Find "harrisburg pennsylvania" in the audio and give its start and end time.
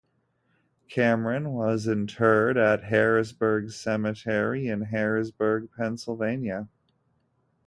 4.85-6.67